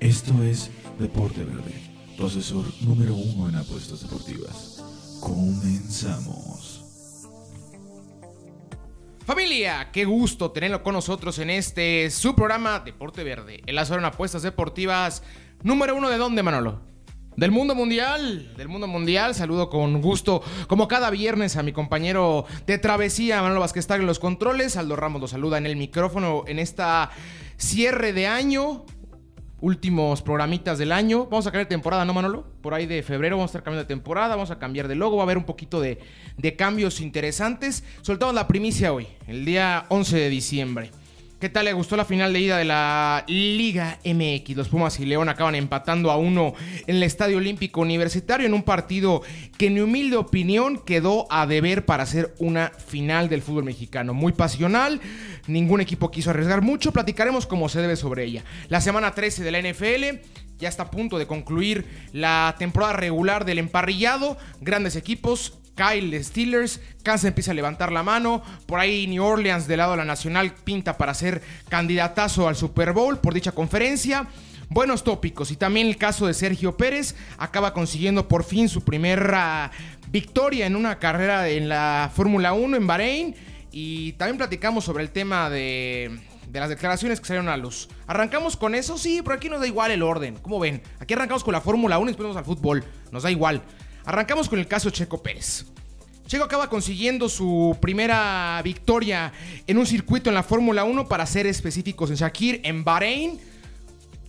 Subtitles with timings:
[0.00, 0.70] Esto es
[1.00, 1.74] Deporte Verde,
[2.16, 4.80] tu asesor número uno en apuestas deportivas.
[5.20, 6.84] Comenzamos.
[9.26, 14.04] Familia, qué gusto tenerlo con nosotros en este su programa Deporte Verde, el asesor en
[14.04, 15.24] apuestas deportivas
[15.64, 16.80] número uno de dónde, Manolo?
[17.36, 22.46] Del mundo mundial, del mundo mundial, saludo con gusto, como cada viernes, a mi compañero
[22.66, 24.76] de travesía, Manolo Vázquez en los controles.
[24.76, 27.10] Aldo Ramos lo saluda en el micrófono en esta
[27.56, 28.86] cierre de año,
[29.60, 31.26] últimos programitas del año.
[31.26, 32.46] Vamos a cambiar de temporada, ¿no, Manolo?
[32.62, 35.16] Por ahí de febrero vamos a estar cambiando de temporada, vamos a cambiar de logo,
[35.16, 35.98] va a haber un poquito de,
[36.36, 37.84] de cambios interesantes.
[38.02, 40.90] Soltamos la primicia hoy, el día 11 de diciembre.
[41.40, 44.56] ¿Qué tal le gustó la final de ida de la Liga MX?
[44.56, 48.64] Los Pumas y León acaban empatando a uno en el Estadio Olímpico Universitario en un
[48.64, 49.22] partido
[49.56, 54.14] que en mi humilde opinión quedó a deber para ser una final del fútbol mexicano.
[54.14, 55.00] Muy pasional,
[55.48, 58.44] ningún equipo quiso arriesgar mucho, platicaremos como se debe sobre ella.
[58.68, 60.20] La semana 13 de la NFL
[60.58, 66.80] ya está a punto de concluir la temporada regular del emparrillado, grandes equipos, Kyle Steelers,
[67.04, 70.52] Kansas empieza a levantar la mano, por ahí New Orleans del lado de la Nacional
[70.64, 74.26] pinta para ser candidatazo al Super Bowl por dicha conferencia.
[74.70, 79.70] Buenos tópicos y también el caso de Sergio Pérez acaba consiguiendo por fin su primera
[80.10, 83.34] victoria en una carrera en la Fórmula 1 en Bahrein
[83.70, 87.88] y también platicamos sobre el tema de, de las declaraciones que salieron a luz.
[88.06, 88.98] ¿Arrancamos con eso?
[88.98, 90.36] Sí, pero aquí nos da igual el orden.
[90.40, 90.82] ¿Cómo ven?
[90.98, 92.84] Aquí arrancamos con la Fórmula 1 y después vamos al fútbol.
[93.10, 93.62] Nos da igual.
[94.04, 95.66] Arrancamos con el caso Checo Pérez.
[96.26, 99.32] Checo acaba consiguiendo su primera victoria
[99.66, 103.40] en un circuito en la Fórmula 1, para ser específicos en Shakir, en Bahrein.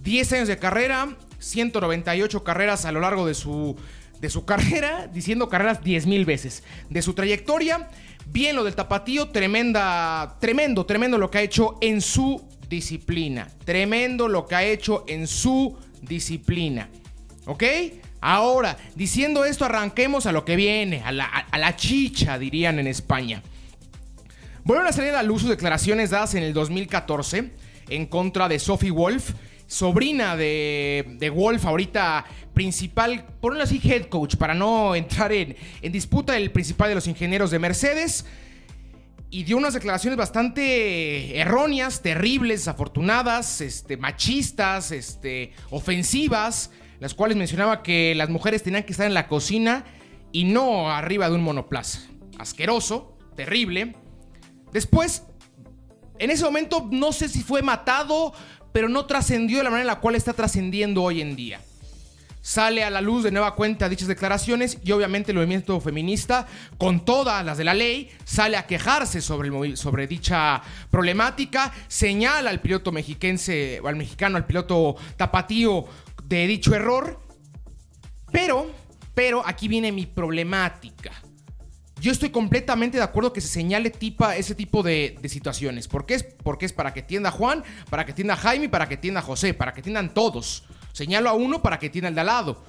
[0.02, 3.76] 10 años de carrera, 198 carreras a lo largo de su,
[4.22, 6.64] de su carrera, diciendo carreras 10 mil veces.
[6.90, 7.90] De su trayectoria,
[8.32, 13.48] bien lo del tapatío, tremenda, tremendo, tremendo lo que ha hecho en su disciplina.
[13.66, 16.90] Tremendo lo que ha hecho en su disciplina.
[17.46, 17.64] ¿Ok?
[18.22, 23.42] Ahora, diciendo esto, arranquemos a lo que viene, a la, chicha, dirían en España.
[24.64, 27.52] Vuelven a salir a luz sus declaraciones dadas en el 2014
[27.90, 29.32] en contra de Sophie Wolf,
[29.70, 35.92] sobrina de, de Wolf, ahorita principal, por así, head coach, para no entrar en, en
[35.94, 38.26] disputa, el principal de los ingenieros de Mercedes
[39.30, 47.82] y dio unas declaraciones bastante erróneas, terribles, desafortunadas, este, machistas, este, ofensivas las cuales mencionaba
[47.82, 49.86] que las mujeres tenían que estar en la cocina
[50.32, 52.02] y no arriba de un monoplaza.
[52.38, 53.96] Asqueroso, terrible.
[54.72, 55.24] Después,
[56.20, 58.34] en ese momento no sé si fue matado,
[58.72, 61.62] pero no trascendió de la manera en la cual está trascendiendo hoy en día.
[62.42, 66.48] Sale a la luz de nueva cuenta dichas declaraciones y obviamente el movimiento feminista,
[66.78, 72.62] con todas las de la ley, sale a quejarse sobre, sobre dicha problemática, señala al
[72.62, 75.86] piloto mexiquense, al mexicano, al piloto tapatío
[76.24, 77.20] de dicho error.
[78.32, 78.72] Pero,
[79.14, 81.12] pero aquí viene mi problemática.
[82.00, 85.88] Yo estoy completamente de acuerdo que se señale tipa, ese tipo de, situaciones.
[85.88, 86.20] ¿Por qué?
[86.44, 89.74] Porque es para que tienda Juan, para que tienda Jaime, para que tienda José, para
[89.74, 90.64] que tiendan todos.
[90.94, 92.64] Señalo a uno para que tienda el de al lado.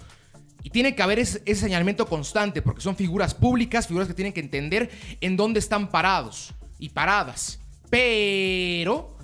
[0.63, 4.33] Y tiene que haber ese, ese, señalamiento constante, porque son figuras públicas, figuras que tienen
[4.33, 7.61] que entender en dónde están parados y paradas.
[7.89, 9.17] Pero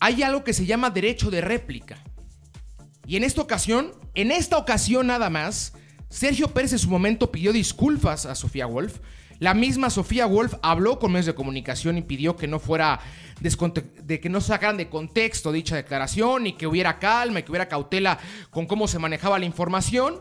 [0.00, 2.02] hay algo que se llama derecho de réplica.
[3.06, 5.74] Y en esta ocasión, en esta ocasión nada más,
[6.08, 8.98] Sergio Pérez en su momento pidió disculpas a Sofía Wolf.
[9.38, 13.00] La misma Sofía Wolf habló con medios de comunicación y pidió que no fuera
[13.40, 17.68] de que no sacaran de contexto dicha declaración y que hubiera calma y que hubiera
[17.68, 18.18] cautela
[18.50, 20.20] con cómo se manejaba la información.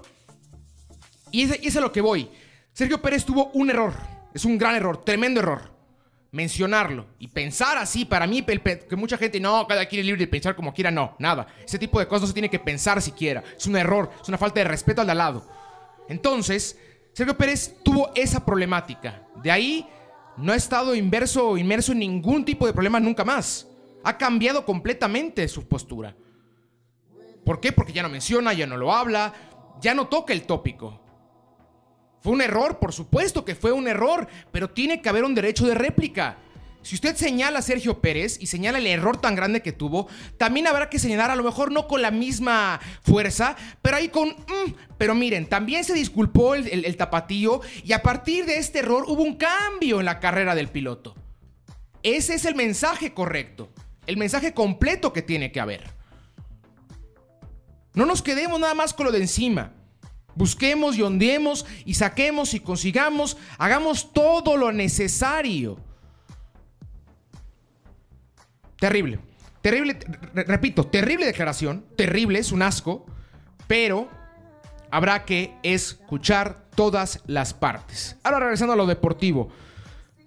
[1.31, 2.29] Y es, es a lo que voy.
[2.73, 3.93] Sergio Pérez tuvo un error.
[4.33, 5.75] Es un gran error, tremendo error
[6.35, 10.27] mencionarlo y pensar así, para mí, que mucha gente, no, cada quien es libre de
[10.27, 11.47] pensar como quiera, no, nada.
[11.65, 13.41] Ese tipo de cosas no se tiene que pensar siquiera.
[13.55, 15.47] Es un error, es una falta de respeto al de al lado.
[16.07, 16.79] Entonces,
[17.13, 19.27] Sergio Pérez tuvo esa problemática.
[19.41, 19.87] De ahí
[20.37, 23.67] no ha estado inverso o inmerso en ningún tipo de problema nunca más.
[24.03, 26.15] Ha cambiado completamente su postura.
[27.43, 27.71] ¿Por qué?
[27.71, 29.33] Porque ya no menciona, ya no lo habla,
[29.79, 31.01] ya no toca el tópico.
[32.19, 35.67] Fue un error, por supuesto que fue un error, pero tiene que haber un derecho
[35.67, 36.37] de réplica.
[36.85, 40.67] Si usted señala a Sergio Pérez y señala el error tan grande que tuvo, también
[40.67, 44.29] habrá que señalar a lo mejor no con la misma fuerza, pero ahí con...
[44.29, 49.05] Mm, pero miren, también se disculpó el, el tapatío y a partir de este error
[49.07, 51.15] hubo un cambio en la carrera del piloto.
[52.03, 53.71] Ese es el mensaje correcto,
[54.05, 55.89] el mensaje completo que tiene que haber.
[57.95, 59.73] No nos quedemos nada más con lo de encima.
[60.35, 65.79] Busquemos y ondeemos y saquemos y consigamos, hagamos todo lo necesario.
[68.79, 69.19] Terrible,
[69.61, 69.97] terrible,
[70.33, 73.05] repito, terrible declaración, terrible, es un asco,
[73.67, 74.09] pero
[74.91, 78.17] habrá que escuchar todas las partes.
[78.23, 79.49] Ahora regresando a lo deportivo.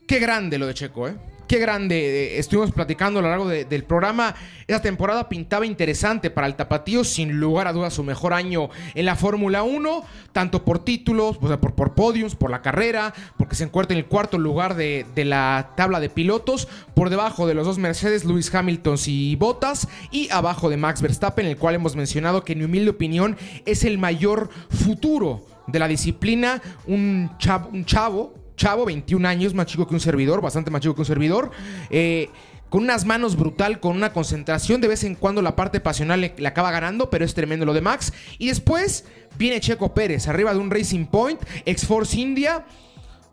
[0.06, 1.16] Qué grande lo de Checo, ¿eh?
[1.48, 1.96] Qué grande.
[1.96, 4.34] Eh, estuvimos platicando a lo largo del programa.
[4.66, 7.04] Esta temporada pintaba interesante para el Tapatío.
[7.04, 10.04] Sin lugar a dudas, su mejor año en la Fórmula 1.
[10.32, 13.14] Tanto por títulos, por, por, podiums, por la carrera.
[13.38, 16.68] Porque se encuentra en el cuarto lugar de, de, la tabla de pilotos.
[16.94, 19.88] Por debajo de los dos Mercedes, Lewis Hamilton y Bottas.
[20.10, 23.84] Y abajo de Max Verstappen, el cual hemos mencionado que en mi humilde opinión es
[23.84, 26.60] el mayor futuro de la disciplina.
[26.86, 30.94] Un chavo, un chavo chavo, 21 años, más chico que un servidor, bastante más chico
[30.94, 31.50] que un servidor.
[31.88, 32.28] Eh,
[32.68, 34.82] con unas manos brutal, con una concentración.
[34.82, 37.80] De vez en cuando la parte pasional le, acaba ganando, pero es tremendo lo de
[37.80, 38.12] Max.
[38.36, 39.06] Y después
[39.38, 42.66] viene Checo Pérez, arriba de un Racing Point, X-Force India.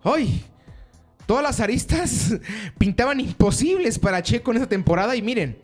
[0.03, 0.45] ¡Ay!
[1.25, 2.35] Todas las aristas
[2.77, 5.15] pintaban imposibles para Checo en esta temporada.
[5.15, 5.57] Y miren,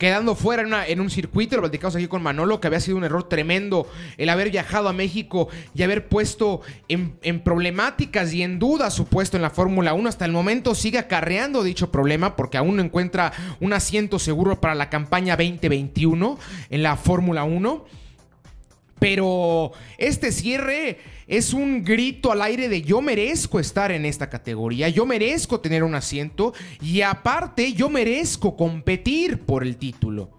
[0.00, 3.28] quedando fuera en, un circuito, lo platicamos aquí con Manolo, que había sido un error
[3.28, 3.86] tremendo
[4.16, 9.36] el haber viajado a México y haber puesto en, problemáticas y en duda su puesto
[9.36, 10.08] en la Fórmula 1.
[10.08, 14.74] Hasta el momento sigue acarreando dicho problema porque aún no encuentra un asiento seguro para
[14.74, 16.38] la campaña 2021
[16.70, 17.84] en la Fórmula 1.
[18.98, 20.98] Pero este cierre
[21.30, 25.84] es un grito al aire de yo merezco estar en esta categoría, yo merezco tener
[25.84, 30.32] un asiento y aparte yo merezco competir por el título.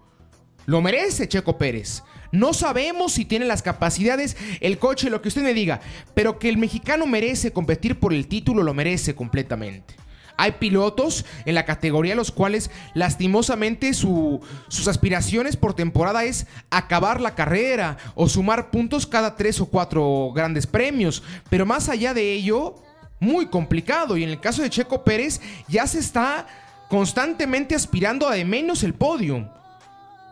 [0.66, 2.02] Lo merece Checo Pérez.
[2.30, 5.80] No sabemos si tiene las capacidades, el coche, lo que usted me diga,
[6.12, 9.94] pero que el mexicano merece competir por el título, lo merece completamente.
[10.36, 14.40] Hay pilotos en la categoría los cuales lastimosamente sus
[14.86, 20.66] aspiraciones por temporada es acabar la carrera o sumar puntos cada tres o cuatro grandes
[20.66, 21.22] premios.
[21.48, 22.76] Pero más allá de ello,
[23.20, 24.16] muy complicado.
[24.16, 26.46] Y en el caso de Checo Pérez ya se está
[26.88, 29.48] constantemente aspirando a de menos el podio.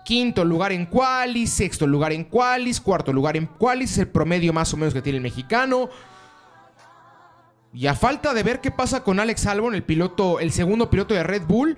[0.04, 4.52] Quinto lugar en qualis, sexto lugar en qualis, cuarto lugar en qualis, es el promedio
[4.52, 5.88] más o menos que tiene el mexicano.
[7.72, 11.14] Y a falta de ver qué pasa con Alex Albon, el piloto, el segundo piloto
[11.14, 11.76] de Red Bull,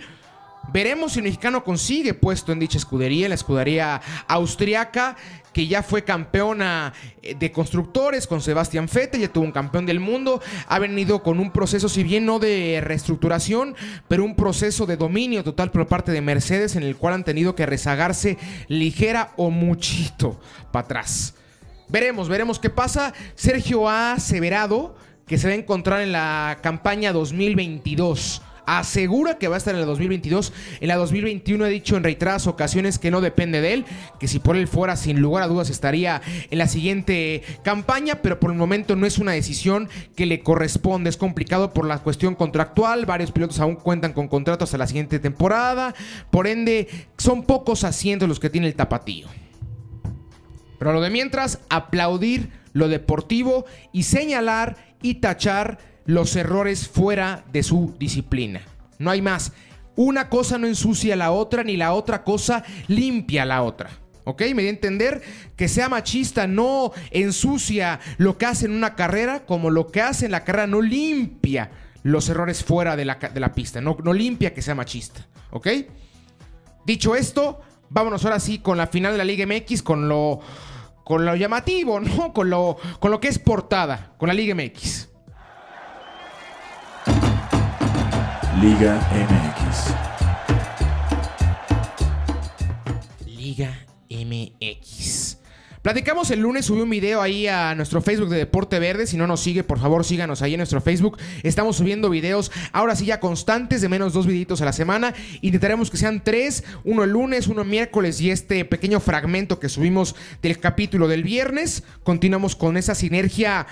[0.72, 5.16] veremos si el mexicano consigue puesto en dicha escudería, la escudería austriaca,
[5.52, 10.00] que ya fue campeona eh, de constructores con Sebastián Vettel, ya tuvo un campeón del
[10.00, 13.76] mundo, ha venido con un proceso, si bien no de reestructuración,
[14.08, 17.54] pero un proceso de dominio total por parte de Mercedes, en el cual han tenido
[17.54, 20.40] que rezagarse ligera o muchito
[20.72, 21.34] para atrás.
[21.88, 23.12] Veremos, veremos qué pasa.
[23.34, 24.96] Sergio ha aseverado
[25.26, 29.80] que se va a encontrar en la campaña 2022 asegura que va a estar en
[29.80, 30.52] la 2022.
[30.80, 33.84] En la 2021 he dicho en reiteradas ocasiones que no depende de él,
[34.18, 38.38] que si por él fuera, sin lugar a dudas estaría en la siguiente campaña, pero
[38.40, 41.10] por el momento no es una decisión que le corresponde.
[41.10, 43.06] Es complicado por la cuestión contractual.
[43.06, 45.94] Varios pilotos aún cuentan con contratos hasta la siguiente temporada.
[46.30, 49.28] Por ende, son pocos asientos los que tiene el tapatío.
[50.78, 57.62] Pero lo de mientras, aplaudir lo deportivo y señalar y tachar los errores fuera de
[57.62, 58.62] su disciplina.
[58.98, 59.52] No hay más.
[59.94, 63.90] Una cosa no ensucia la otra, ni la otra cosa limpia la otra.
[64.24, 64.42] ¿Ok?
[64.54, 65.22] Me di a entender
[65.56, 70.26] que sea machista no ensucia lo que hace en una carrera, como lo que hace
[70.26, 71.70] en la carrera no limpia
[72.04, 73.80] los errores fuera de la, de la pista.
[73.80, 75.26] No, no limpia que sea machista.
[75.50, 75.68] ¿Ok?
[76.86, 80.40] Dicho esto, vámonos ahora sí con la final de la Liga MX, con lo
[81.04, 82.32] con lo llamativo, ¿no?
[82.34, 85.08] Con lo, con lo que es portada, con la Liga MX.
[88.60, 89.94] Liga MX.
[93.26, 95.41] Liga MX.
[95.82, 99.04] Platicamos el lunes, subí un video ahí a nuestro Facebook de Deporte Verde.
[99.08, 101.18] Si no nos sigue, por favor, síganos ahí en nuestro Facebook.
[101.42, 105.12] Estamos subiendo videos, ahora sí ya constantes, de menos dos videitos a la semana.
[105.40, 109.68] Intentaremos que sean tres, uno el lunes, uno el miércoles y este pequeño fragmento que
[109.68, 111.82] subimos del capítulo del viernes.
[112.04, 113.66] Continuamos con esa sinergia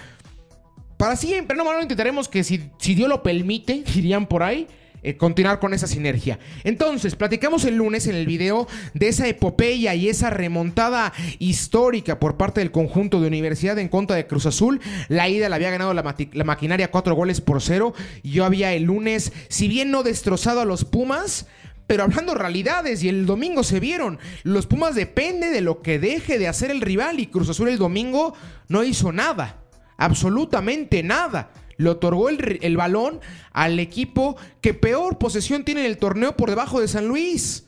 [0.97, 1.57] para siempre.
[1.57, 4.67] No, no, intentaremos que si, si Dios lo permite, irían por ahí
[5.03, 6.39] eh, continuar con esa sinergia.
[6.65, 12.37] Entonces, platicamos el lunes en el video de esa epopeya y esa remontada histórica por
[12.37, 14.81] parte del conjunto de Universidad en contra de Cruz Azul.
[15.09, 17.95] La ida la había ganado la, la maquinaria cuatro goles por cero.
[18.23, 21.47] Yo había el lunes, si bien no destrozado a los Pumas,
[21.87, 24.19] pero hablando realidades y el domingo se vieron.
[24.43, 27.79] Los Pumas depende de lo que deje de hacer el rival y Cruz Azul el
[27.79, 28.35] domingo
[28.69, 29.57] no hizo nada.
[29.97, 31.51] Absolutamente nada
[31.81, 33.21] le otorgó el, balón
[33.53, 37.65] al equipo que peor posesión tiene en el torneo por debajo de San Luis.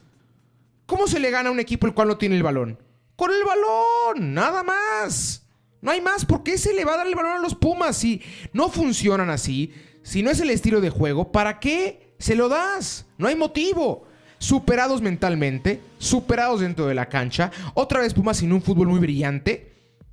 [0.85, 2.79] ¿Cómo se le gana a un equipo el cual no tiene el balón?
[3.17, 5.47] Con el balón, nada más.
[5.81, 6.27] No hay más.
[6.27, 8.21] ¿Por qué se le va a dar el balón a los Pumas si
[8.53, 9.73] no funcionan así?
[10.03, 13.07] Si no es el estilo de juego, ¿para qué se lo das?
[13.17, 14.07] No hay motivo.
[14.39, 17.51] superados mentalmente, superados dentro de la cancha.
[17.75, 19.72] Otra vez Pumas sin un fútbol muy brillante,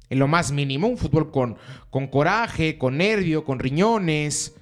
[0.10, 1.58] en lo más mínimo, un fútbol con,
[1.90, 4.56] con coraje, con nervio, con riñones,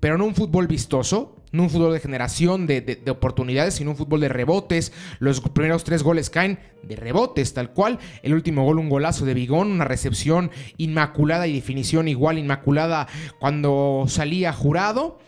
[0.00, 3.96] pero no un fútbol vistoso, no un fútbol de generación de, de, oportunidades, sino un
[3.96, 4.92] fútbol de rebotes.
[5.18, 7.98] Los primeros tres goles caen de rebotes, tal cual.
[8.22, 13.06] El último gol, un golazo de Bigón, una recepción inmaculada y definición igual inmaculada
[13.38, 15.18] cuando salía jurado.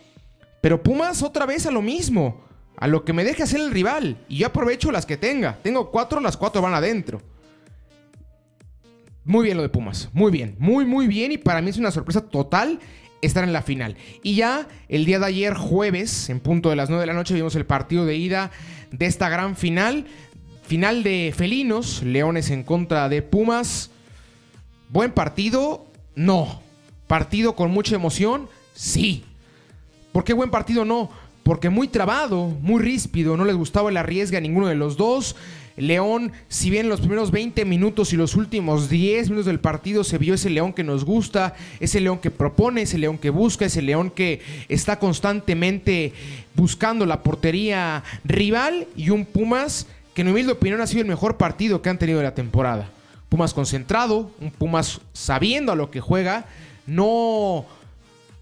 [0.61, 2.43] Pero Pumas otra vez a lo mismo,
[2.75, 4.17] a lo que me deje hacer el rival.
[4.27, 5.59] Y yo aprovecho las que tenga.
[5.61, 7.21] Tengo cuatro, las cuatro van adentro.
[9.25, 11.89] Muy bien lo de Pumas, muy bien, muy muy bien y para mí es una
[11.89, 12.79] sorpresa total
[13.21, 13.97] estar en la final.
[14.23, 17.33] Y ya el día de ayer, jueves, en punto de las 9 de la noche,
[17.33, 18.51] vimos el partido de ida
[18.91, 20.05] de esta gran final.
[20.63, 23.91] Final de felinos, Leones en contra de Pumas.
[24.89, 26.61] Buen partido, no.
[27.07, 29.23] Partido con mucha emoción, sí.
[30.11, 31.09] ¿Por qué buen partido no?
[31.43, 35.35] Porque muy trabado, muy ríspido, no les gustaba el arriesgue a ninguno de los dos.
[35.77, 40.03] León, si bien en los primeros 20 minutos y los últimos 10 minutos del partido
[40.03, 43.65] se vio ese León que nos gusta, ese León que propone, ese León que busca,
[43.65, 46.13] ese León que está constantemente
[46.55, 51.07] buscando la portería rival y un Pumas que en mi humilde opinión ha sido el
[51.07, 52.89] mejor partido que han tenido de la temporada.
[53.27, 56.45] Pumas concentrado, un Pumas sabiendo a lo que juega,
[56.87, 57.65] no,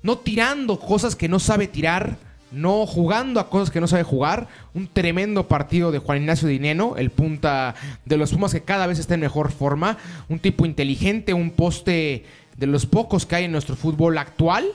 [0.03, 2.17] no tirando cosas que no sabe tirar
[2.53, 4.47] no jugando a cosas que no sabe jugar.
[4.73, 8.99] Un tremendo partido de Juan Ignacio Dineno, el punta de los Pumas que cada vez
[8.99, 9.97] está en mejor forma.
[10.29, 12.25] Un tipo inteligente, un poste
[12.57, 14.65] de los pocos que hay en nuestro fútbol actual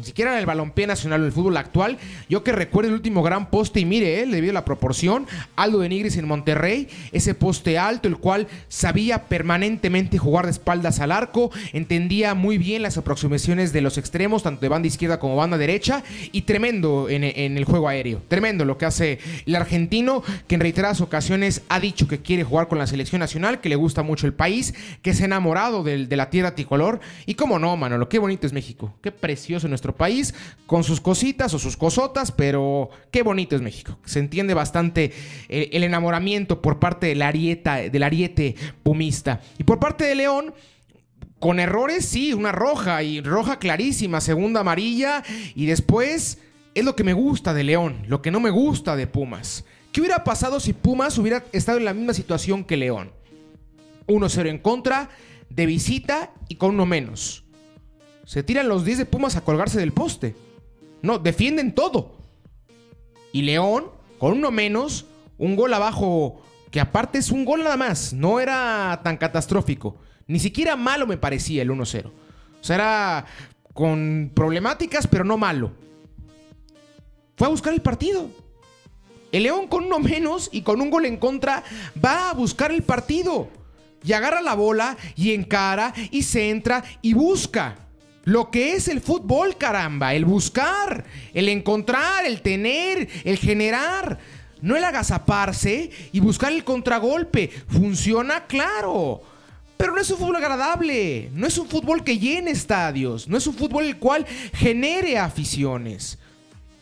[0.00, 1.98] ni siquiera en el balompié nacional o el fútbol actual.
[2.28, 5.26] Yo que recuerdo el último gran poste y mire, eh, le dio la proporción.
[5.56, 11.00] Aldo de Nigris en Monterrey, ese poste alto, el cual sabía permanentemente jugar de espaldas
[11.00, 15.36] al arco, entendía muy bien las aproximaciones de los extremos, tanto de banda izquierda como
[15.36, 16.02] banda derecha,
[16.32, 18.22] y tremendo en, el juego aéreo.
[18.28, 22.68] Tremendo lo que hace el argentino, que en reiteradas ocasiones ha dicho que quiere jugar
[22.68, 26.16] con la selección nacional, que le gusta mucho el país, que es enamorado de, de
[26.16, 27.00] la tierra tricolor.
[27.26, 30.34] Y cómo no, mano, lo qué bonito es México, qué precioso nuestro país,
[30.66, 33.98] con sus cositas o sus cosotas, pero qué bonito es México.
[34.04, 35.12] Se entiende bastante
[35.48, 39.40] eh, el enamoramiento por parte del, arieta, del ariete pumista.
[39.58, 40.54] Y por parte de León,
[41.38, 45.22] con errores, sí, una roja y roja clarísima, segunda amarilla
[45.54, 46.38] y después
[46.74, 49.64] es lo que me gusta de León, lo que no me gusta de Pumas.
[49.90, 53.10] ¿Qué hubiera pasado si Pumas hubiera estado en la misma situación que León?
[54.06, 55.08] 1-0 en contra,
[55.48, 57.44] de visita y con uno menos.
[58.30, 60.36] Se tiran los 10 de Pumas a colgarse del poste.
[61.02, 62.12] No, defienden todo.
[63.32, 63.86] Y León,
[64.18, 65.06] con uno menos,
[65.36, 69.96] un gol abajo, que aparte es un gol nada más, no era tan catastrófico.
[70.28, 72.06] Ni siquiera malo me parecía el 1-0.
[72.06, 72.12] O
[72.60, 73.26] sea, era
[73.74, 75.72] con problemáticas, pero no malo.
[77.36, 78.30] Fue a buscar el partido.
[79.32, 81.64] El León con uno menos y con un gol en contra
[81.96, 83.48] va a buscar el partido.
[84.04, 87.89] Y agarra la bola y encara y centra y busca.
[88.30, 94.20] Lo que es el fútbol, caramba, el buscar, el encontrar, el tener, el generar.
[94.62, 97.50] No el agazaparse y buscar el contragolpe.
[97.66, 99.20] Funciona, claro.
[99.76, 101.28] Pero no es un fútbol agradable.
[101.34, 103.26] No es un fútbol que llene estadios.
[103.26, 106.16] No es un fútbol el cual genere aficiones.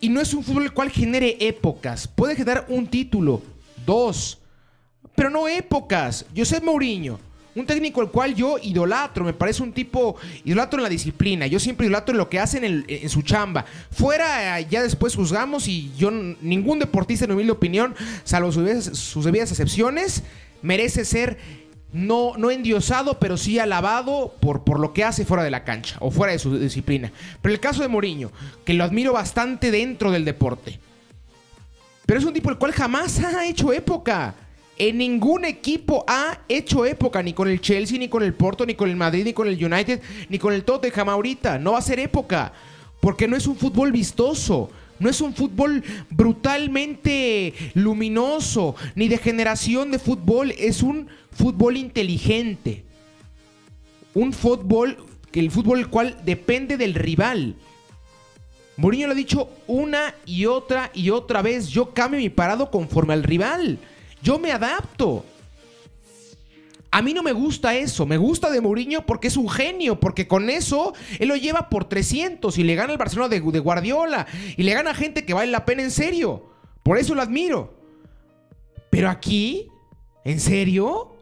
[0.03, 2.07] Y no es un fútbol el cual genere épocas.
[2.09, 3.41] Puede generar un título,
[3.87, 4.39] dos.
[5.15, 6.27] Pero no épocas.
[6.37, 7.19] José Mourinho
[7.59, 11.47] un técnico el cual yo idolatro, me parece un tipo idolatro en la disciplina.
[11.47, 13.65] Yo siempre idolatro en lo que hacen en, su chamba.
[13.91, 19.51] Fuera, ya después juzgamos y yo, ningún deportista, en mi humilde opinión, salvo sus, debidas
[19.51, 20.23] excepciones,
[20.63, 21.39] merece ser
[21.93, 25.97] no, no endiosado, pero sí alabado por, por lo que hace fuera de la cancha
[26.01, 27.13] o fuera de su disciplina.
[27.41, 28.31] Pero el caso de Mourinho,
[28.65, 30.79] que lo admiro bastante dentro del deporte.
[32.07, 34.35] Pero es un tipo el cual jamás ha hecho época.
[34.79, 38.75] En ningún equipo ha hecho época, ni con el Chelsea, ni con el Porto, ni
[38.75, 41.59] con el Madrid, ni con el United, ni con el Tottenham ahorita.
[41.59, 42.53] No va a ser época,
[43.01, 44.71] porque no es un fútbol vistoso.
[45.01, 50.53] No es un fútbol brutalmente luminoso, ni de generación de fútbol.
[50.59, 52.85] Es un fútbol inteligente.
[54.15, 54.97] Un fútbol,
[55.33, 57.57] que el fútbol el cual depende del rival.
[58.77, 61.69] Mourinho lo ha dicho una y otra y otra vez.
[61.69, 63.79] Yo cambio mi parado conforme al rival.
[64.23, 65.25] Yo me adapto.
[66.91, 68.07] A mí no me gusta eso.
[68.07, 70.01] Me gusta de Mourinho porque es un genio.
[70.01, 73.59] Porque con eso él lo lleva por 300 y le gana al Barcelona de, de
[73.59, 74.27] Guardiola.
[74.57, 76.47] Y le gana gente que vale la pena en serio.
[76.83, 77.75] Por eso lo admiro.
[78.91, 79.69] Pero aquí,
[80.25, 81.18] ¿en serio?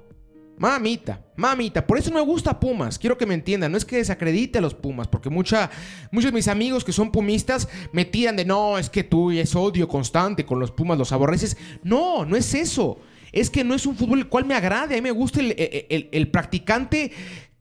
[0.59, 1.87] Mamita, mamita.
[1.87, 2.99] Por eso me gusta Pumas.
[2.99, 3.71] Quiero que me entiendan.
[3.71, 5.69] No es que desacredite a los Pumas, porque muchos
[6.11, 9.87] de mis amigos que son pumistas me tiran de no, es que tú es odio
[9.87, 11.57] constante con los Pumas, los aborreces.
[11.83, 12.99] No, no es eso.
[13.33, 14.95] Es que no es un fútbol el cual me agrade.
[14.95, 17.13] A mí me gusta el practicante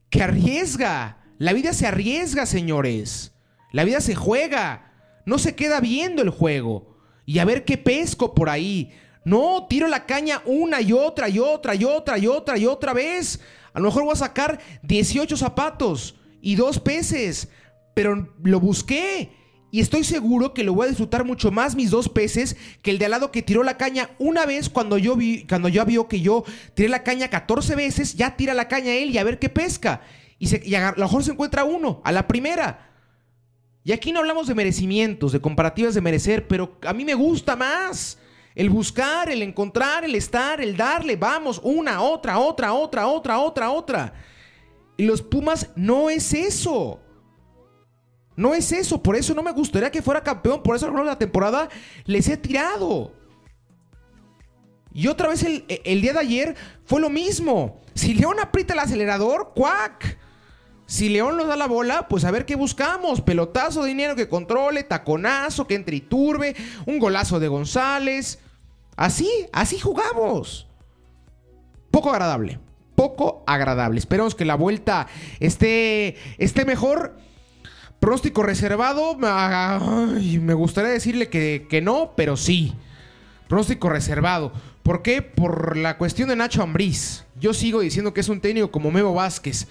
[0.10, 1.18] que arriesga.
[1.38, 3.34] La vida se arriesga, señores.
[3.74, 4.94] La vida se juega.
[5.26, 6.96] No se queda viendo el juego.
[7.26, 8.94] Y a ver qué pesco por ahí.
[9.26, 12.94] No, tiro la caña una y otra y otra y otra y otra y otra
[12.94, 13.42] vez.
[13.74, 17.50] A lo mejor voy a sacar 18 zapatos y dos peces,
[17.96, 19.32] pero lo busqué.
[19.72, 23.00] Y estoy seguro que lo voy a disfrutar mucho más mis dos peces que el
[23.00, 26.08] de al lado que tiró la caña una vez cuando yo vi, cuando ya vio
[26.08, 29.40] que yo tiré la caña 14 veces, ya tira la caña él y a ver
[29.40, 30.02] qué pesca.
[30.38, 32.92] Y, y a lo mejor se encuentra uno, a la primera.
[33.84, 37.56] Y aquí no hablamos de merecimientos, de comparativas de merecer, pero a mí me gusta
[37.56, 38.20] más.
[38.56, 43.70] El buscar, el encontrar, el estar, el darle, vamos, una, otra, otra, otra, otra, otra,
[43.70, 44.14] otra.
[44.98, 47.02] Y los Pumas no es eso.
[48.38, 51.70] No es eso, por eso no me gustaría que fuera campeón, por eso la temporada
[52.06, 53.14] les he tirado.
[54.94, 57.82] Y otra vez el, el, día de ayer fue lo mismo.
[57.94, 60.18] Si León aprieta el acelerador, cuac.
[60.86, 63.20] Si León nos da la bola, pues a ver qué buscamos.
[63.20, 68.40] Pelotazo de dinero que controle, taconazo, que entre y turbe, un golazo de González.
[68.96, 70.68] Así, así jugamos.
[71.92, 72.60] Poco agradable.
[72.96, 74.00] Poco agradable.
[74.00, 75.08] Esperamos que la vuelta
[75.40, 77.18] esté, esté mejor.
[78.00, 79.18] Pronóstico reservado.
[79.18, 82.74] me gustaría decirle que, que, no, pero sí.
[83.48, 84.54] Pronóstico reservado.
[84.84, 85.22] ¿Por qué?
[85.22, 87.26] Por la cuestión de Nacho Ambriz.
[87.40, 89.68] Yo sigo diciendo que es un técnico como Memo Vázquez.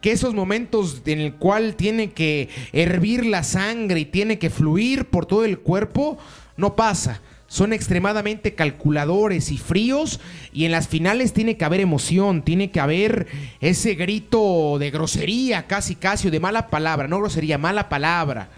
[0.00, 5.06] Que esos momentos en el cual tiene que hervir la sangre y tiene que fluir
[5.06, 6.18] por todo el cuerpo,
[6.56, 7.20] no pasa
[7.54, 10.18] son extremadamente calculadores y fríos
[10.52, 13.28] y en las finales tiene que haber emoción, tiene que haber
[13.60, 18.48] ese grito de grosería casi casi o de mala palabra, no grosería, mala palabra.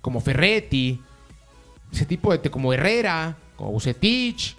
[0.00, 1.00] Como Ferretti,
[1.92, 4.56] ese tipo de como Herrera, como Bucetich,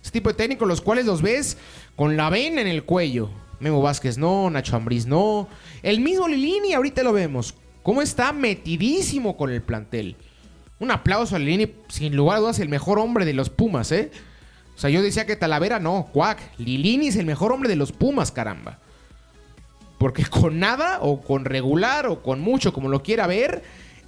[0.00, 1.56] ese tipo de técnicos los cuales los ves
[1.96, 3.28] con la vena en el cuello.
[3.58, 5.48] Memo Vázquez no, Nacho Ambriz no,
[5.82, 10.14] el mismo Lilini ahorita lo vemos, cómo está metidísimo con el plantel.
[10.80, 14.10] Un aplauso a Lilini, sin lugar a dudas, el mejor hombre de los Pumas, ¿eh?
[14.74, 16.40] O sea, yo decía que Talavera no, cuac.
[16.56, 18.78] Lilini es el mejor hombre de los Pumas, caramba.
[19.98, 23.62] Porque con nada, o con regular, o con mucho, como lo quiera ver,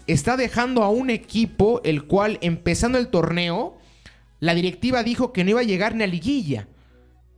[0.06, 3.76] está dejando a un equipo el cual, empezando el torneo,
[4.40, 6.68] la directiva dijo que no iba a llegar ni a liguilla.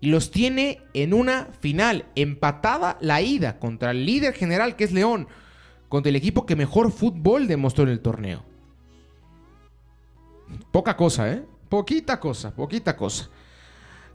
[0.00, 4.92] Y los tiene en una final, empatada la ida contra el líder general que es
[4.92, 5.26] León,
[5.88, 8.53] contra el equipo que mejor fútbol demostró en el torneo.
[10.70, 11.44] Poca cosa, ¿eh?
[11.68, 13.30] Poquita cosa, poquita cosa.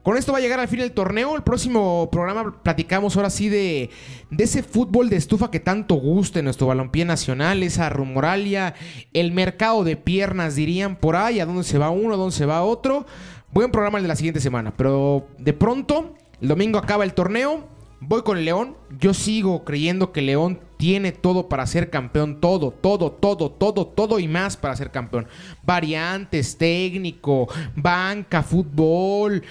[0.04, 1.36] Con esto va a llegar al fin el torneo.
[1.36, 3.90] El próximo programa platicamos ahora sí de,
[4.30, 8.76] de ese fútbol de estufa que tanto gusta en nuestro balompié nacional, esa rumoralia,
[9.14, 12.46] el mercado de piernas, dirían por ahí, a dónde se va uno, a dónde se
[12.46, 13.06] va otro.
[13.52, 17.68] Buen programa el de la siguiente semana, pero de pronto, el domingo acaba el torneo.
[18.00, 18.78] Voy con León.
[19.00, 24.18] Yo sigo creyendo que León tiene todo para ser campeón, todo, todo, todo, todo, todo
[24.18, 25.28] y más para ser campeón.
[25.62, 29.44] Variantes, técnico, banca, fútbol,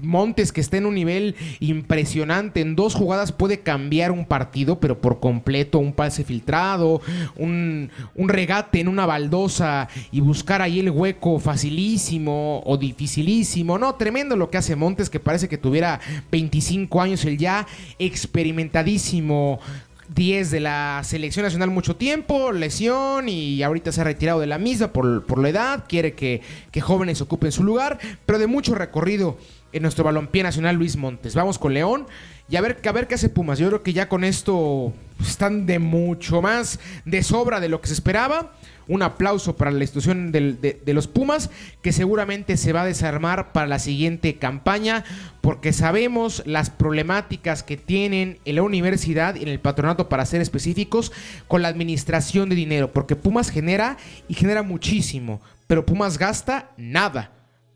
[0.00, 2.60] Montes que está en un nivel impresionante.
[2.60, 7.02] En dos jugadas puede cambiar un partido, pero por completo, un pase filtrado,
[7.34, 13.76] un, un regate en una baldosa y buscar ahí el hueco facilísimo o dificilísimo.
[13.76, 15.98] No, tremendo lo que hace Montes, que parece que tuviera
[16.30, 17.66] 25 años, el ya
[17.98, 19.58] experimentadísimo
[20.14, 24.58] 10 de la selección nacional mucho tiempo, lesión y ahorita se ha retirado de la
[24.58, 29.36] misma por, la edad, quiere que, que, jóvenes ocupen su lugar, pero de mucho recorrido
[29.72, 31.34] en nuestro balompié nacional Luis Montes.
[31.34, 32.06] Vamos con León
[32.48, 33.58] y a ver, a ver qué hace Pumas.
[33.58, 37.88] Yo creo que ya con esto están de mucho más de sobra de lo que
[37.88, 38.52] se esperaba
[38.88, 41.50] un aplauso para la institución de, los Pumas,
[41.82, 45.04] que seguramente se va a desarmar para la siguiente campaña,
[45.40, 50.40] porque sabemos las problemáticas que tienen en la universidad y en el patronato, para ser
[50.40, 51.12] específicos,
[51.48, 53.96] con la administración de dinero, porque Pumas genera
[54.28, 57.32] y genera muchísimo, pero Pumas gasta nada,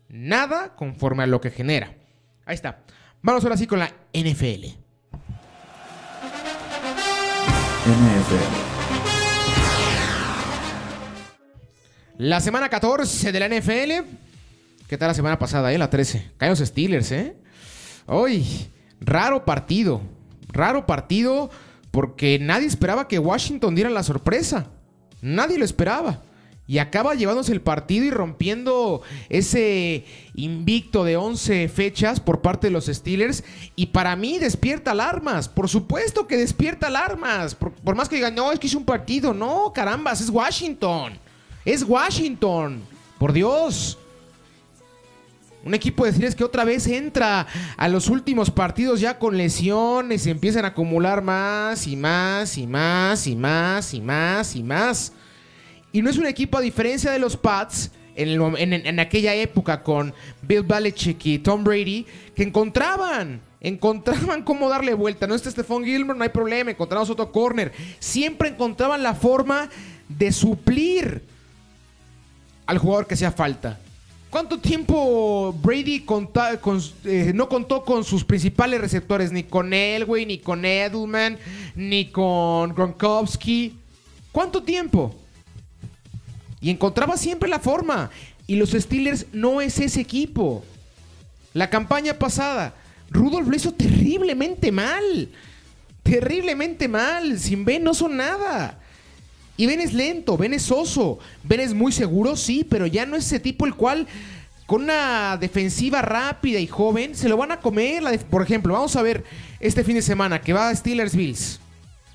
[0.09, 1.93] nada conforme a lo que genera.
[2.45, 2.79] Ahí está.
[3.21, 4.65] Vamos ahora sí con la NFL.
[7.85, 8.69] NFL.
[12.17, 14.07] La semana 14 de la NFL.
[14.87, 15.77] ¿Qué tal la semana pasada, eh?
[15.77, 16.31] La 13.
[16.37, 17.35] Caen los Steelers, ¿eh?
[18.05, 18.45] Hoy,
[19.01, 20.01] raro partido.
[20.47, 21.49] Raro partido
[21.91, 24.67] porque nadie esperaba que Washington diera la sorpresa.
[25.21, 26.21] Nadie lo esperaba.
[26.69, 30.05] Y acaba llevándose el partido y rompiendo ese
[30.35, 33.43] invicto de 11 fechas por parte de los Steelers.
[33.75, 35.49] Y para mí despierta alarmas.
[35.49, 37.55] Por supuesto que despierta alarmas.
[37.55, 39.33] Por, más que digan, no, es que hice un partido.
[39.33, 41.13] No, carambas, es Washington.
[41.65, 42.83] Es Washington.
[43.17, 43.97] Por Dios.
[45.65, 50.27] Un equipo de Steelers que otra vez entra a los últimos partidos ya con lesiones.
[50.27, 55.13] Y empiezan a acumular más y más y más y más y más y más.
[55.15, 55.18] Y
[55.93, 61.25] no es un equipo a diferencia de los Pats en, aquella época con Bill Belichick
[61.25, 65.25] y Tom Brady que encontraban, encontraban cómo darle vuelta.
[65.27, 67.71] No está Stephon Gilmore, no hay problema, encontramos otro corner.
[67.99, 69.69] Siempre encontraban la forma
[70.07, 71.23] de suplir
[72.65, 73.79] al jugador que hacía falta.
[74.29, 76.05] ¿Cuánto tiempo Brady
[77.05, 79.31] eh, no contó con sus principales receptores?
[79.31, 81.39] Ni con Elway, ni con Edelman,
[81.73, 83.75] ni con Gronkowski.
[84.31, 85.15] ¿Cuánto tiempo?
[86.61, 88.09] Y encontraba siempre la forma.
[88.47, 90.63] Y los Steelers no es ese equipo.
[91.53, 92.73] La campaña pasada,
[93.09, 95.29] Rudolph lo hizo terriblemente mal.
[96.03, 97.39] Terriblemente mal.
[97.39, 98.79] Sin Ben no son nada.
[99.57, 101.19] Y Ben es lento, Ben es oso.
[101.43, 104.07] Ben es muy seguro, sí, pero ya no es ese tipo el cual
[104.65, 108.03] con una defensiva rápida y joven se lo van a comer.
[108.29, 109.23] por ejemplo, vamos a ver
[109.59, 111.59] este fin de semana que va a Steelers Bills.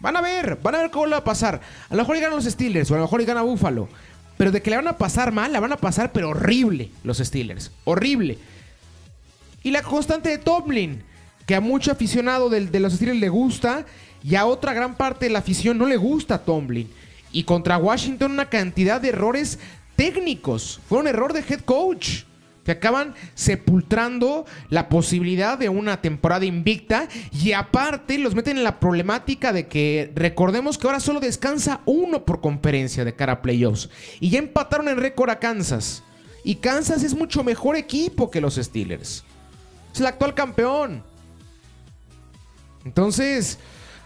[0.01, 1.61] Van a ver, van a ver cómo le va a pasar.
[1.89, 3.89] A lo mejor ganan los Steelers o a lo mejor gana Buffalo.
[4.37, 7.19] Pero de que le van a pasar mal, la van a pasar, pero horrible los
[7.19, 7.71] Steelers.
[7.85, 8.39] Horrible.
[9.63, 11.03] Y la constante de Tomlin,
[11.47, 13.87] que a mucho aficionado de, de los Steelers le gusta,
[14.23, 16.91] y a otra gran parte de la afición no le gusta Tomlin.
[17.33, 19.59] Y contra Washington una cantidad de errores
[19.97, 20.81] técnicos.
[20.89, 22.23] Fue un error de head coach
[22.65, 28.81] que acaban sepultrando la posibilidad de una temporada invicta y aparte los meten en la
[28.81, 33.91] problemática de que recordemos que ahora solo descansa uno por conferencia de cara a playoffs
[34.21, 36.03] y ya empataron en récord a Kansas
[36.45, 39.25] y Kansas es mucho mejor equipo que los Steelers.
[39.93, 41.03] Es el actual campeón.
[42.85, 43.59] Entonces,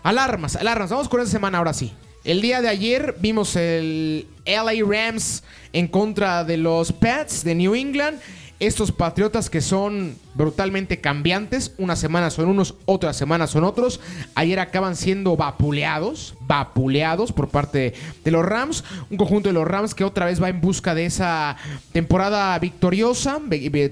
[0.04, 0.90] alarmas, alarmas.
[0.90, 1.92] Vamos con esa semana ahora sí.
[2.24, 5.42] El día de ayer vimos el LA Rams
[5.72, 8.20] en contra de los Pats de New England
[8.60, 14.00] estos Patriotas que son brutalmente cambiantes, unas semanas son unos, otras semanas son otros,
[14.34, 17.94] ayer acaban siendo vapuleados, vapuleados por parte
[18.24, 21.06] de los Rams, un conjunto de los Rams que otra vez va en busca de
[21.06, 21.56] esa
[21.92, 23.40] temporada victoriosa,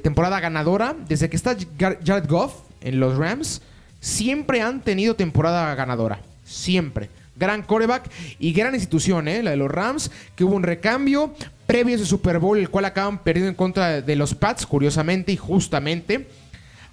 [0.02, 3.62] temporada ganadora, desde que está Jared Goff en los Rams,
[4.00, 7.08] siempre han tenido temporada ganadora, siempre.
[7.38, 9.42] Gran coreback y gran institución, ¿eh?
[9.42, 11.34] la de los Rams, que hubo un recambio
[11.66, 15.32] previo a ese Super Bowl, el cual acaban perdiendo en contra de los Pats, curiosamente
[15.32, 16.28] y justamente.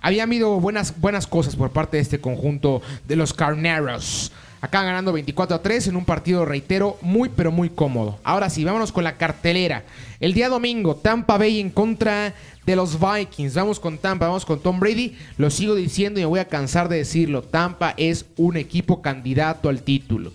[0.02, 4.32] Había habido buenas, buenas cosas por parte de este conjunto de los Carneros.
[4.60, 8.18] Acaban ganando 24 a 3 en un partido, reitero, muy pero muy cómodo.
[8.24, 9.84] Ahora sí, vámonos con la cartelera.
[10.20, 12.34] El día domingo, Tampa Bay en contra
[12.66, 13.56] de los Vikings.
[13.56, 15.18] Vamos con Tampa, vamos con Tom Brady.
[15.38, 17.42] Lo sigo diciendo y me voy a cansar de decirlo.
[17.42, 20.32] Tampa es un equipo candidato al título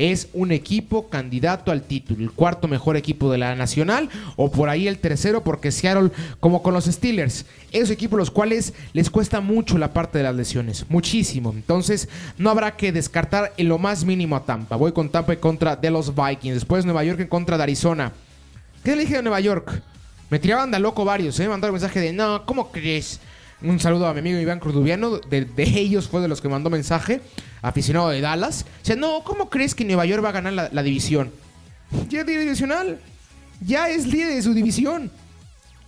[0.00, 4.70] es un equipo candidato al título, el cuarto mejor equipo de la nacional o por
[4.70, 6.10] ahí el tercero porque Seattle
[6.40, 10.34] como con los Steelers, esos equipos los cuales les cuesta mucho la parte de las
[10.34, 11.52] lesiones, muchísimo.
[11.52, 12.08] Entonces
[12.38, 14.76] no habrá que descartar en lo más mínimo a Tampa.
[14.76, 18.12] Voy con Tampa en contra de los Vikings, después Nueva York en contra de Arizona.
[18.82, 19.82] ¿Qué le dije de Nueva York?
[20.30, 21.48] Me tiraban de loco varios, ¿eh?
[21.48, 23.20] Mandaron mensaje de, no, ¿cómo crees?
[23.62, 25.18] Un saludo a mi amigo Iván Crudubiano.
[25.18, 27.20] De, ellos fue de los que mandó mensaje.
[27.62, 28.64] Aficionado de Dallas.
[28.82, 31.30] O sea, no, ¿cómo crees que Nueva York va a ganar la, división?
[32.08, 33.00] Ya es líder divisional.
[33.60, 35.10] Ya es líder de su división.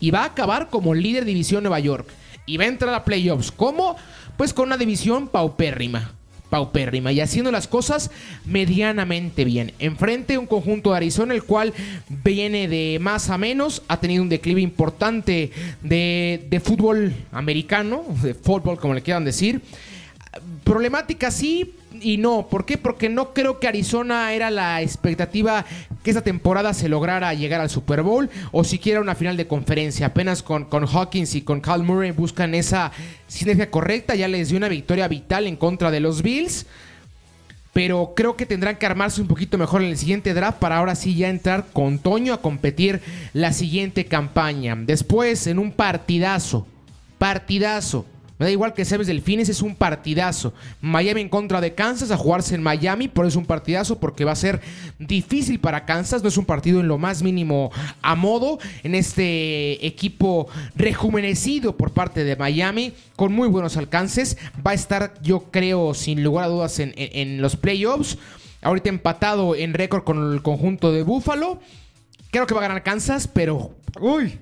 [0.01, 2.09] Y va a acabar como líder división Nueva York.
[2.47, 3.53] Y va a entrar a playoffs.
[3.53, 3.97] ¿Cómo?
[4.37, 6.13] Pues con una división paupérrima
[6.53, 8.11] paupérrima y haciendo las cosas
[8.45, 9.73] medianamente bien.
[9.79, 11.73] Enfrente un conjunto de Arizona, el cual
[12.11, 18.35] viene de más a menos, ha tenido un declive importante de, de fútbol americano, de
[18.35, 19.63] fútbol como le quieran decir.
[20.65, 22.47] Problemática sí, y no.
[22.49, 22.79] ¿Por qué?
[22.79, 25.65] Porque no creo que Arizona era la expectativa
[26.03, 30.07] que esta temporada se lograra llegar al Super Bowl o siquiera una final de conferencia.
[30.07, 32.93] Apenas con, con Hawkins y con Cal Murray buscan esa
[33.29, 34.15] sinergia correcta.
[34.15, 36.67] Ya les dio una victoria vital en contra de los Bills.
[37.73, 40.95] Pero creo que tendrán que armarse un poquito mejor en el siguiente draft para ahora
[40.95, 43.01] sí ya entrar con Toño a competir
[43.33, 44.77] la siguiente campaña.
[44.77, 46.67] Después, en un partidazo,
[47.17, 48.05] partidazo
[48.39, 50.53] me da igual que Sebes Delfines, es un partidazo.
[50.81, 54.25] Miami en contra de Kansas, a jugarse en Miami, por eso es un partidazo, porque
[54.25, 54.61] va a ser
[54.99, 56.23] difícil para Kansas.
[56.23, 61.93] No es un partido en lo más mínimo a modo en este equipo rejuvenecido por
[61.93, 64.37] parte de Miami, con muy buenos alcances.
[64.67, 68.19] Va a estar, yo creo, sin lugar a dudas, en, en los playoffs.
[68.63, 71.61] ahorita empatado en récord con el conjunto de Buffalo.
[72.31, 73.75] Creo que va a ganar Kansas, pero...
[74.01, 74.39] Uy,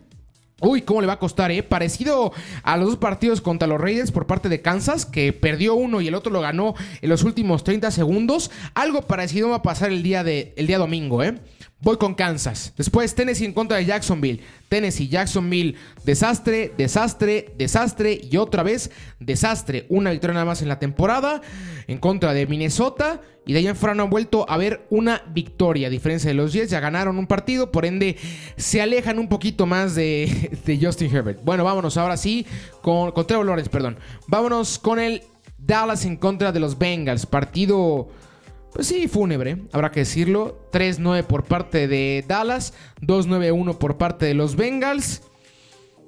[0.60, 1.62] Uy, ¿cómo le va a costar, eh?
[1.62, 6.02] Parecido a los dos partidos contra los Raiders por parte de Kansas, que perdió uno
[6.02, 8.50] y el otro lo ganó en los últimos 30 segundos.
[8.74, 11.38] Algo parecido va a pasar el día, de, el día domingo, ¿eh?
[11.82, 12.74] Voy con Kansas.
[12.76, 14.42] Después Tennessee en contra de Jacksonville.
[14.68, 19.86] Tennessee, Jacksonville, desastre, desastre, desastre y otra vez desastre.
[19.88, 21.40] Una victoria nada más en la temporada
[21.86, 23.22] en contra de Minnesota.
[23.46, 25.86] Y de ahí en fuera no han vuelto a ver una victoria.
[25.86, 27.72] A diferencia de los Jets, ya ganaron un partido.
[27.72, 28.18] Por ende,
[28.58, 31.42] se alejan un poquito más de, Justin Herbert.
[31.42, 32.44] Bueno, vámonos ahora sí
[32.82, 33.96] con, con Trevor Lawrence, perdón.
[34.26, 35.22] Vámonos con el
[35.56, 37.24] Dallas en contra de los Bengals.
[37.24, 38.08] Partido
[38.72, 40.68] pues sí, fúnebre, habrá que decirlo.
[40.72, 45.22] 3-9 por parte de Dallas, 2-9-1 por parte de los Bengals.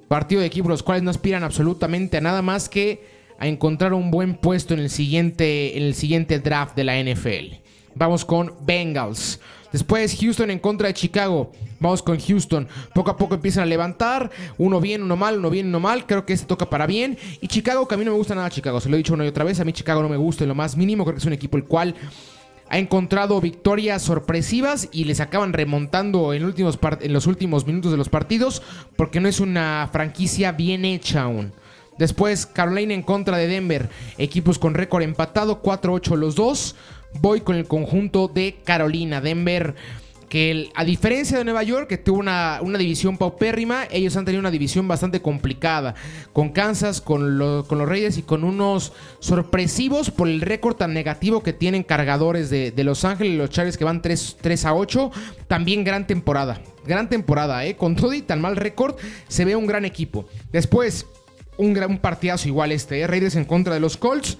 [0.07, 3.03] Partido de equipos los cuales no aspiran absolutamente a nada más que
[3.39, 7.55] a encontrar un buen puesto en el siguiente, en el siguiente draft de la NFL.
[7.95, 9.39] Vamos con Bengals.
[9.71, 11.51] Después Houston en contra de Chicago.
[11.79, 12.67] Vamos con Houston.
[12.93, 14.29] Poco a poco empiezan a levantar.
[14.57, 16.05] Uno bien, uno mal, uno bien, uno mal.
[16.05, 17.17] Creo que este toca para bien.
[17.41, 18.79] Y Chicago, que a mí no me gusta nada Chicago.
[18.79, 19.59] Se lo he dicho una y otra vez.
[19.59, 21.03] A mí Chicago no me gusta en lo más mínimo.
[21.03, 21.95] Creo que es un equipo el cual
[22.73, 28.63] ha encontrado victorias sorpresivas y les acaban remontando en, los últimos minutos de los partidos
[28.95, 31.53] porque no es una franquicia bien hecha aún.
[31.99, 36.75] Después Carolina en contra de Denver, equipos con récord empatado, 4-8 los dos.
[37.21, 39.21] Voy con el conjunto de Carolina.
[39.21, 39.75] Denver
[40.33, 44.49] que a diferencia de Nueva York, que tuvo una, división paupérrima, ellos han tenido una
[44.49, 45.93] división bastante complicada,
[46.33, 51.53] con Kansas, con, los Reyes y con unos sorpresivos por el récord tan negativo que
[51.53, 55.11] tienen cargadores de, Los Ángeles los Chargers que van 3, 3, a 8.
[55.47, 57.75] También gran temporada, gran temporada, ¿eh?
[57.75, 58.95] con todo tan mal récord,
[59.27, 60.25] se ve un gran equipo.
[60.51, 61.05] Después,
[61.57, 63.05] un, gran, partidazo igual este, ¿eh?
[63.05, 64.39] Raiders en contra de los Colts.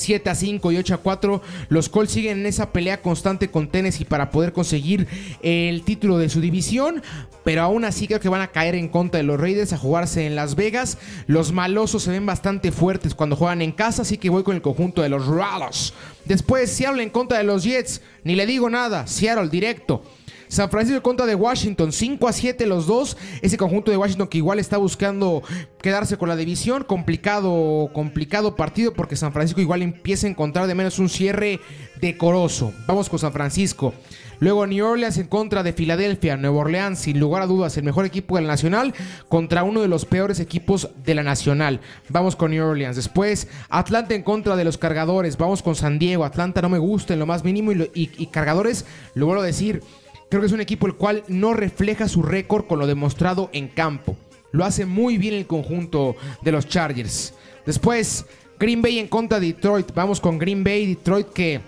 [0.00, 1.42] 7 a 5 y 8 a 4.
[1.68, 5.06] Los Colts siguen en esa pelea constante con Tennessee para poder conseguir
[5.42, 7.02] el título de su división.
[7.44, 10.26] Pero aún así creo que van a caer en contra de los Raiders a jugarse
[10.26, 10.98] en Las Vegas.
[11.26, 14.62] Los malosos se ven bastante fuertes cuando juegan en casa, así que voy con el
[14.62, 15.94] conjunto de los Ralos.
[16.24, 18.02] Después Seattle en contra de los Jets.
[18.24, 19.06] Ni le digo nada.
[19.06, 20.02] Seattle directo.
[20.50, 23.16] San Francisco contra de Washington, 5 a 7 los dos.
[23.40, 25.44] Ese conjunto de Washington que igual está buscando
[25.80, 26.82] quedarse con la división.
[26.82, 31.60] Complicado, complicado partido porque San Francisco igual empieza a encontrar de menos un cierre
[32.00, 32.72] decoroso.
[32.88, 33.94] Vamos con San Francisco.
[34.40, 36.36] Luego New Orleans en contra de Filadelfia.
[36.36, 38.92] Nueva Orleans, sin lugar a dudas, el mejor equipo de la Nacional
[39.28, 41.80] contra uno de los peores equipos de la Nacional.
[42.08, 42.96] Vamos con New Orleans.
[42.96, 45.36] Después, Atlanta en contra de los Cargadores.
[45.36, 46.24] Vamos con San Diego.
[46.24, 48.84] Atlanta no me gusta en lo más mínimo y, y Cargadores,
[49.14, 49.82] lo vuelvo a decir,
[50.30, 53.66] Creo que es un equipo el cual no refleja su récord con lo demostrado en
[53.66, 54.16] campo.
[54.52, 57.34] Lo hace muy bien el conjunto de los Chargers.
[57.66, 58.24] Después,
[58.58, 59.92] Green Bay en contra de Detroit.
[59.92, 61.54] Vamos con Green Bay, Detroit que...
[61.56, 61.62] Es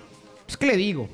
[0.47, 1.09] pues, que le digo.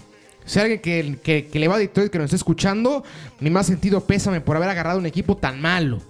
[0.45, 3.03] Si alguien que, le va a Detroit que nos está escuchando,
[3.41, 6.01] mi más sentido pésame por haber agarrado un equipo tan malo.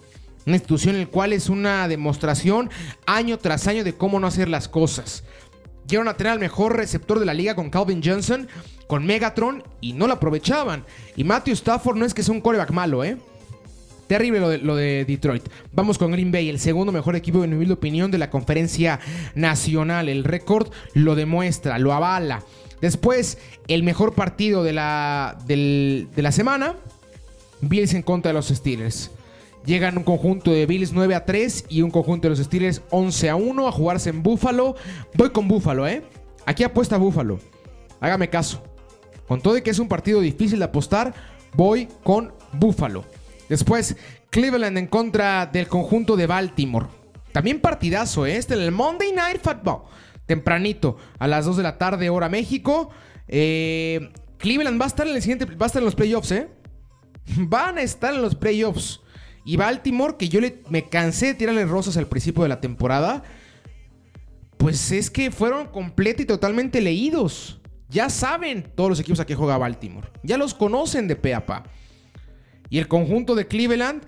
[0.45, 2.71] Una institución en la cual es una demostración
[3.07, 5.23] año tras año de cómo no hacer las cosas.
[5.89, 8.47] Llegaron a tener al mejor receptor de la liga con Calvin Johnson
[8.89, 10.85] con Megatron y no lo aprovechaban.
[11.15, 13.17] Y Matthew Stafford no es que sea un coreback malo, ¿eh?
[14.09, 15.47] Terrible lo de, Detroit.
[15.73, 18.99] Vamos con Green Bay, el segundo mejor equipo, en mi opinión, de la conferencia
[19.35, 20.09] nacional.
[20.09, 22.43] El récord lo demuestra, lo avala.
[22.81, 23.37] Después,
[23.69, 26.75] el mejor partido de la, de la semana.
[27.61, 29.11] Bills en contra de los Steelers.
[29.65, 33.31] Llegan un conjunto de Bills 9 a 3 y un conjunto de los Steelers 11
[33.31, 34.77] a 1 a jugarse en Buffalo.
[35.15, 36.03] Voy con Buffalo, ¿eh?
[36.47, 37.39] Aquí apuesta Buffalo.
[38.01, 38.63] Hágame caso.
[39.27, 41.13] Con todo y que es un partido difícil de apostar,
[41.55, 43.05] voy con Buffalo.
[43.49, 43.97] Después,
[44.31, 46.87] Cleveland en contra del conjunto de Baltimore.
[47.33, 48.37] También partidazo, ¿eh?
[48.37, 49.83] Este en el Monday Night Football.
[50.27, 52.91] Tempranito, a las 2 de la tarde, hora México.
[53.27, 55.45] Eh, Cleveland va a estar en el siguiente.
[55.45, 56.49] Va a estar en los playoffs, ¿eh?
[57.37, 59.01] Van a estar en los playoffs.
[59.49, 63.23] Y Baltimore, que yo le, me cansé de tirarle rosas al principio de la temporada.
[64.59, 67.59] Pues es que fueron completos y totalmente leídos.
[67.89, 70.11] Ya saben todos los equipos a que juega Baltimore.
[70.23, 71.65] Ya los conocen de pe a pa.
[72.69, 74.03] Y el conjunto de Cleveland,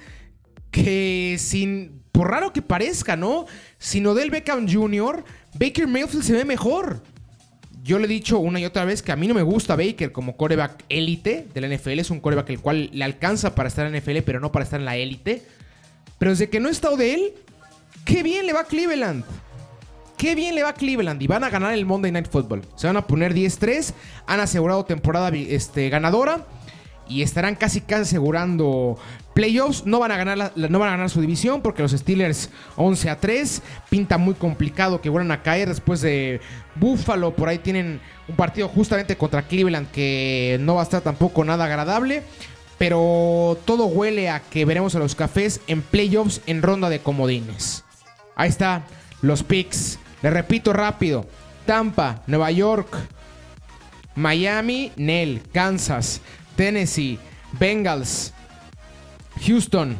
[0.70, 2.02] que sin.
[2.12, 3.46] Por raro que parezca, ¿no?
[3.78, 5.24] Sin Odell Beckham Jr.,
[5.58, 7.02] Baker Mayfield se ve mejor.
[7.82, 10.12] Yo le he dicho una y otra vez que a mí no me gusta Baker
[10.12, 11.98] como coreback élite de la NFL.
[11.98, 14.64] Es un coreback el cual le alcanza para estar en la NFL, pero no para
[14.64, 15.42] estar en la élite.
[16.18, 17.32] Pero desde que no está Odell,
[18.04, 19.24] qué bien le va a Cleveland.
[20.18, 22.62] Qué bien le va a Cleveland y van a ganar el Monday Night Football.
[22.76, 23.94] Se van a poner 10-3,
[24.26, 26.46] han asegurado temporada este, ganadora
[27.10, 28.96] y estarán casi casi asegurando
[29.34, 29.84] playoffs.
[29.84, 33.20] No van a ganar, no van a ganar su división porque los Steelers 11 a
[33.20, 33.62] 3.
[33.90, 36.40] Pinta muy complicado que vuelvan a caer después de
[36.76, 37.34] Buffalo.
[37.34, 41.64] Por ahí tienen un partido justamente contra Cleveland que no va a estar tampoco nada
[41.64, 42.22] agradable.
[42.78, 47.84] Pero todo huele a que veremos a los cafés en playoffs en ronda de comodines.
[48.36, 48.84] Ahí está,
[49.20, 49.98] los picks.
[50.22, 51.26] Le repito rápido.
[51.66, 52.96] Tampa, Nueva York,
[54.14, 56.20] Miami, Nel, Kansas,
[56.60, 57.18] Tennessee,
[57.58, 58.34] Bengals,
[59.46, 59.96] Houston,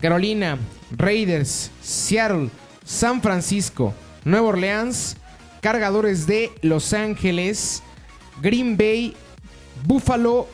[0.00, 0.56] Carolina,
[0.96, 2.48] Raiders, Seattle,
[2.82, 3.92] San Francisco,
[4.24, 5.18] Nueva Orleans,
[5.60, 7.82] Cargadores de Los Ángeles,
[8.40, 9.14] Green Bay,
[9.84, 10.48] Buffalo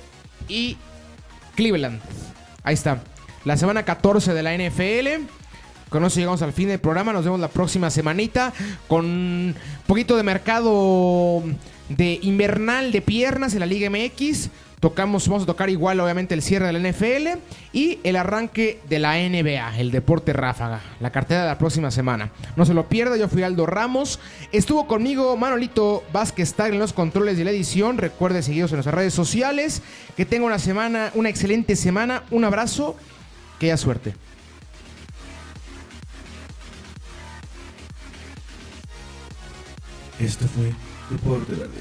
[0.49, 0.77] y
[1.55, 2.01] Cleveland.
[2.65, 3.05] Ahí está.
[3.45, 5.29] La semana 14 de la NFL.
[5.91, 7.13] Con eso llegamos al fin del programa.
[7.13, 8.53] Nos vemos la próxima semanita
[8.89, 9.55] con un
[9.87, 11.45] poquito de mercado
[11.89, 14.51] de invernal de piernas en la Liga MX.
[14.81, 17.41] Tocamos, vamos a tocar igual, obviamente, el cierre de la NFL
[17.73, 22.31] y el arranque de la NBA, el deporte ráfaga, la cartera de la próxima semana.
[22.57, 24.21] No se lo pierda, yo fui Aldo Ramos.
[24.53, 27.97] Estuvo conmigo Manolito Vázquez Tag en los controles de la edición.
[27.97, 29.83] Recuerde seguirnos en nuestras redes sociales.
[30.17, 32.23] Que tenga una semana, una excelente semana.
[32.31, 32.97] Un abrazo.
[33.59, 34.15] Que haya suerte.
[40.21, 40.73] Esto fue
[41.11, 41.81] Deporte Verde,